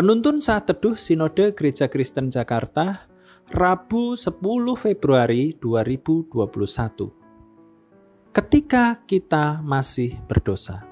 Penuntun 0.00 0.40
saat 0.40 0.64
teduh 0.64 0.96
Sinode 0.96 1.52
Gereja 1.52 1.84
Kristen 1.84 2.32
Jakarta, 2.32 3.04
Rabu 3.52 4.16
10 4.16 4.32
Februari 4.72 5.52
2021. 5.60 8.32
Ketika 8.32 9.04
kita 9.04 9.60
masih 9.60 10.16
berdosa. 10.24 10.88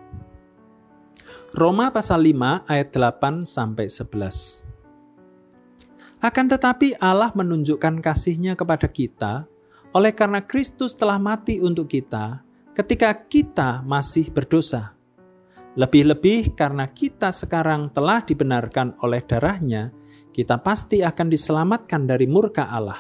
Roma 1.57 1.89
pasal 1.89 2.21
5 2.21 2.69
ayat 2.69 2.93
8 2.93 3.49
sampai 3.49 3.89
11. 3.89 4.69
Akan 6.21 6.53
tetapi 6.53 7.01
Allah 7.01 7.33
menunjukkan 7.33 8.05
kasih-Nya 8.05 8.61
kepada 8.61 8.93
kita 8.93 9.49
oleh 9.97 10.13
karena 10.13 10.45
Kristus 10.45 10.93
telah 10.93 11.17
mati 11.17 11.65
untuk 11.65 11.89
kita 11.89 12.45
ketika 12.77 13.17
kita 13.17 13.81
masih 13.89 14.29
berdosa. 14.29 14.98
Lebih-lebih 15.79 16.59
karena 16.59 16.91
kita 16.91 17.31
sekarang 17.31 17.95
telah 17.95 18.19
dibenarkan 18.27 18.99
oleh 18.99 19.23
darahnya, 19.23 19.95
kita 20.35 20.59
pasti 20.59 21.07
akan 21.07 21.31
diselamatkan 21.31 22.03
dari 22.03 22.27
murka 22.27 22.67
Allah. 22.67 22.99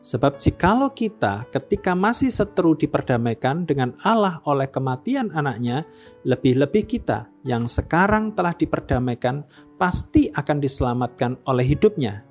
Sebab 0.00 0.38
jikalau 0.38 0.94
kita 0.94 1.44
ketika 1.50 1.92
masih 1.92 2.30
seteru 2.30 2.78
diperdamaikan 2.78 3.66
dengan 3.66 3.98
Allah 4.06 4.38
oleh 4.46 4.70
kematian 4.70 5.34
anaknya, 5.34 5.82
lebih-lebih 6.22 6.86
kita 6.86 7.26
yang 7.42 7.66
sekarang 7.66 8.30
telah 8.38 8.54
diperdamaikan 8.54 9.42
pasti 9.74 10.30
akan 10.30 10.62
diselamatkan 10.62 11.34
oleh 11.50 11.66
hidupnya. 11.66 12.22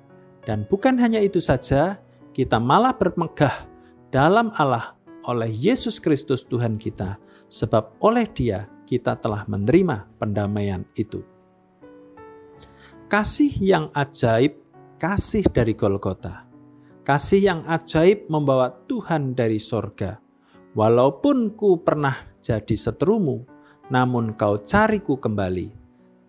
Dan 0.48 0.64
bukan 0.72 0.96
hanya 0.96 1.20
itu 1.20 1.44
saja, 1.44 2.00
kita 2.32 2.56
malah 2.56 2.96
bermegah 2.96 3.68
dalam 4.08 4.48
Allah 4.56 4.96
oleh 5.28 5.52
Yesus 5.52 6.00
Kristus 6.00 6.42
Tuhan 6.48 6.80
kita, 6.80 7.20
sebab 7.52 8.00
oleh 8.00 8.24
Dia 8.32 8.64
kita 8.90 9.14
telah 9.22 9.46
menerima 9.46 10.10
pendamaian 10.18 10.82
itu. 10.98 11.22
Kasih 13.06 13.54
yang 13.62 13.86
ajaib, 13.94 14.58
kasih 14.98 15.46
dari 15.46 15.78
Golgota. 15.78 16.50
Kasih 17.06 17.38
yang 17.38 17.60
ajaib 17.70 18.26
membawa 18.26 18.74
Tuhan 18.90 19.38
dari 19.38 19.62
sorga. 19.62 20.18
Walaupun 20.74 21.54
ku 21.54 21.78
pernah 21.82 22.18
jadi 22.42 22.74
seterumu, 22.74 23.46
namun 23.94 24.34
kau 24.34 24.58
cariku 24.58 25.18
kembali. 25.18 25.70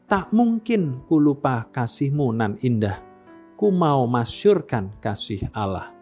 Tak 0.06 0.30
mungkin 0.30 1.02
ku 1.10 1.18
lupa 1.18 1.66
kasihmu 1.70 2.30
nan 2.34 2.62
indah. 2.62 2.98
Ku 3.58 3.70
mau 3.70 4.06
masyurkan 4.10 4.90
kasih 5.02 5.50
Allah. 5.54 6.01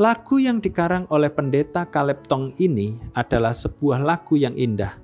Lagu 0.00 0.40
yang 0.40 0.64
dikarang 0.64 1.04
oleh 1.12 1.28
pendeta 1.28 1.84
Kaleb 1.84 2.24
Tong 2.24 2.56
ini 2.56 2.96
adalah 3.12 3.52
sebuah 3.52 4.00
lagu 4.00 4.32
yang 4.32 4.56
indah, 4.56 4.96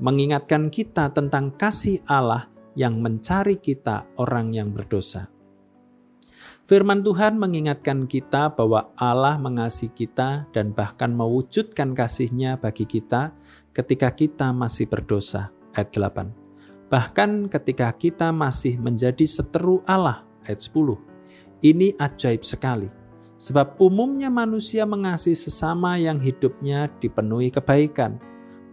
mengingatkan 0.00 0.72
kita 0.72 1.12
tentang 1.12 1.52
kasih 1.52 2.00
Allah 2.08 2.48
yang 2.72 2.96
mencari 2.96 3.60
kita 3.60 4.08
orang 4.16 4.56
yang 4.56 4.72
berdosa. 4.72 5.28
Firman 6.64 7.04
Tuhan 7.04 7.36
mengingatkan 7.36 8.08
kita 8.08 8.56
bahwa 8.56 8.88
Allah 8.96 9.36
mengasihi 9.36 9.92
kita 9.92 10.48
dan 10.56 10.72
bahkan 10.72 11.12
mewujudkan 11.12 11.92
kasih-Nya 11.92 12.56
bagi 12.56 12.88
kita 12.88 13.36
ketika 13.76 14.08
kita 14.16 14.56
masih 14.56 14.88
berdosa. 14.88 15.52
Ayat 15.76 15.92
8. 15.92 16.88
Bahkan 16.88 17.52
ketika 17.52 17.92
kita 17.92 18.32
masih 18.32 18.80
menjadi 18.80 19.28
seteru 19.28 19.84
Allah. 19.84 20.24
Ayat 20.48 20.64
10. 20.64 20.96
Ini 21.60 22.00
ajaib 22.00 22.40
sekali 22.40 22.97
Sebab 23.38 23.78
umumnya 23.78 24.34
manusia 24.34 24.82
mengasihi 24.82 25.38
sesama 25.38 25.94
yang 25.94 26.18
hidupnya 26.18 26.90
dipenuhi 26.98 27.54
kebaikan. 27.54 28.18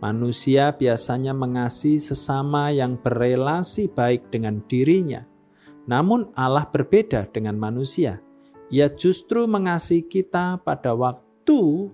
Manusia 0.01 0.73
biasanya 0.73 1.37
mengasihi 1.37 2.01
sesama 2.01 2.73
yang 2.73 2.97
berelasi 2.97 3.93
baik 3.93 4.33
dengan 4.33 4.65
dirinya. 4.65 5.21
Namun 5.85 6.33
Allah 6.33 6.65
berbeda 6.65 7.29
dengan 7.29 7.61
manusia. 7.61 8.17
Ia 8.73 8.89
justru 8.89 9.45
mengasihi 9.45 10.01
kita 10.01 10.57
pada 10.65 10.97
waktu 10.97 11.93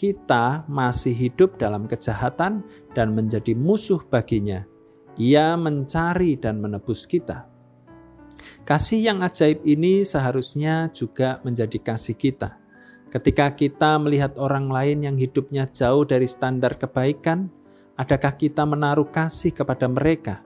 kita 0.00 0.64
masih 0.72 1.12
hidup 1.12 1.60
dalam 1.60 1.84
kejahatan 1.84 2.64
dan 2.96 3.12
menjadi 3.12 3.52
musuh 3.52 4.00
baginya. 4.08 4.64
Ia 5.20 5.56
mencari 5.56 6.36
dan 6.40 6.64
menebus 6.64 7.04
kita. 7.04 7.55
Kasih 8.66 8.98
yang 8.98 9.22
ajaib 9.22 9.62
ini 9.62 10.02
seharusnya 10.02 10.90
juga 10.90 11.38
menjadi 11.46 11.78
kasih 11.78 12.18
kita. 12.18 12.58
Ketika 13.14 13.54
kita 13.54 13.94
melihat 14.02 14.34
orang 14.42 14.66
lain 14.66 15.06
yang 15.06 15.14
hidupnya 15.14 15.70
jauh 15.70 16.02
dari 16.02 16.26
standar 16.26 16.74
kebaikan, 16.74 17.46
adakah 17.94 18.34
kita 18.34 18.66
menaruh 18.66 19.06
kasih 19.06 19.54
kepada 19.54 19.86
mereka? 19.86 20.42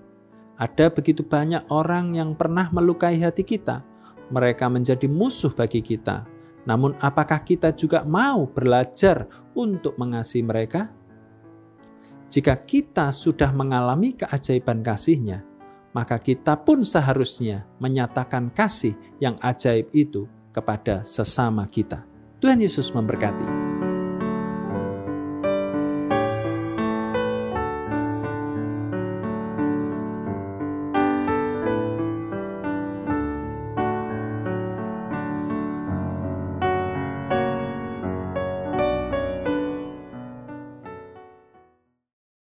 Ada 0.61 0.93
begitu 0.93 1.25
banyak 1.25 1.65
orang 1.73 2.13
yang 2.13 2.37
pernah 2.37 2.69
melukai 2.69 3.17
hati 3.17 3.41
kita. 3.41 3.81
Mereka 4.29 4.69
menjadi 4.69 5.09
musuh 5.09 5.57
bagi 5.57 5.81
kita. 5.81 6.29
Namun, 6.69 7.01
apakah 7.01 7.41
kita 7.41 7.73
juga 7.73 8.05
mau 8.05 8.45
belajar 8.45 9.33
untuk 9.57 9.97
mengasihi 9.97 10.45
mereka? 10.45 10.93
Jika 12.29 12.53
kita 12.69 13.09
sudah 13.17 13.49
mengalami 13.57 14.13
keajaiban 14.13 14.85
kasihnya, 14.85 15.50
maka 15.91 16.19
kita 16.19 16.55
pun 16.61 16.83
seharusnya 16.87 17.67
menyatakan 17.83 18.51
kasih 18.51 18.95
yang 19.19 19.35
ajaib 19.43 19.91
itu 19.95 20.27
kepada 20.51 21.03
sesama 21.07 21.67
kita. 21.67 22.07
Tuhan 22.41 22.63
Yesus 22.63 22.91
memberkati. 22.97 23.60